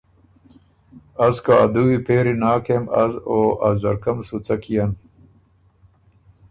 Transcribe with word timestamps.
از 1.25 1.35
که 1.43 1.53
ا 1.63 1.65
دُوی 1.73 1.97
پېری 2.05 2.33
ناک 2.41 2.61
کېم 2.65 2.83
از 3.03 3.13
او 3.29 3.39
ا 3.67 3.69
ځرکۀ 3.81 4.11
م 4.15 4.17
سُو 4.27 4.37
څۀ 4.45 4.55
کيېن؟ 4.63 4.91